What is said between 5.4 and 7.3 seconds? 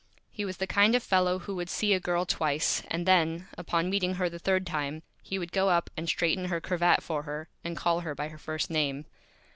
go up and straighten her Cravat for